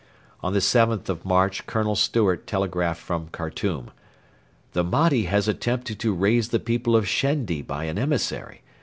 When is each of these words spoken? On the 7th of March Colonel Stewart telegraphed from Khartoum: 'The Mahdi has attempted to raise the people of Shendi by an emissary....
On 0.41 0.51
the 0.51 0.57
7th 0.57 1.09
of 1.09 1.23
March 1.25 1.67
Colonel 1.67 1.95
Stewart 1.95 2.47
telegraphed 2.47 3.03
from 3.03 3.27
Khartoum: 3.27 3.91
'The 4.71 4.83
Mahdi 4.83 5.25
has 5.25 5.47
attempted 5.47 5.99
to 5.99 6.11
raise 6.15 6.49
the 6.49 6.59
people 6.59 6.95
of 6.95 7.05
Shendi 7.07 7.61
by 7.61 7.83
an 7.83 7.99
emissary.... 7.99 8.63